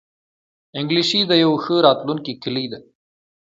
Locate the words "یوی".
1.43-1.57